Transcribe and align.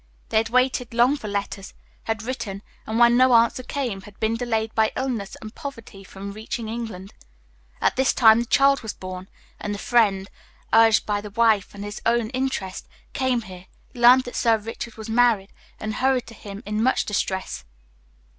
They 0.29 0.37
had 0.37 0.49
waited 0.49 0.95
long 0.95 1.15
for 1.15 1.27
letters, 1.27 1.75
had 2.05 2.23
written, 2.23 2.63
and, 2.87 2.97
when 2.97 3.15
no 3.17 3.35
answer 3.35 3.61
came, 3.61 4.01
had 4.01 4.19
been 4.19 4.35
delayed 4.35 4.73
by 4.73 4.91
illness 4.95 5.37
and 5.41 5.53
poverty 5.53 6.03
from 6.03 6.31
reaching 6.31 6.67
England. 6.67 7.13
At 7.79 7.97
this 7.97 8.11
time 8.11 8.39
the 8.39 8.47
child 8.47 8.81
was 8.81 8.93
born, 8.93 9.29
and 9.59 9.75
the 9.75 9.77
friend, 9.77 10.27
urged 10.73 11.05
by 11.05 11.21
the 11.21 11.29
wife 11.29 11.75
and 11.75 11.83
his 11.83 12.01
own 12.03 12.31
interest, 12.31 12.87
came 13.13 13.43
here, 13.43 13.67
learned 13.93 14.23
that 14.23 14.35
Sir 14.35 14.57
Richard 14.57 14.95
was 14.95 15.07
married, 15.07 15.53
and 15.79 15.93
hurried 15.93 16.25
to 16.25 16.33
him 16.33 16.63
in 16.65 16.81
much 16.81 17.05
distress. 17.05 17.63